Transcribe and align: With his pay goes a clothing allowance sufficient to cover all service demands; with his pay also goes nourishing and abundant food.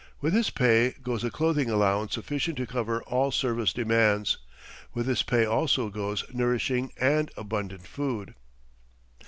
With 0.19 0.33
his 0.33 0.49
pay 0.49 0.95
goes 1.03 1.23
a 1.23 1.29
clothing 1.29 1.69
allowance 1.69 2.15
sufficient 2.15 2.57
to 2.57 2.65
cover 2.65 3.03
all 3.03 3.29
service 3.29 3.71
demands; 3.71 4.39
with 4.95 5.05
his 5.05 5.21
pay 5.21 5.45
also 5.45 5.89
goes 5.91 6.23
nourishing 6.33 6.91
and 6.97 7.29
abundant 7.37 7.85
food. 7.85 8.33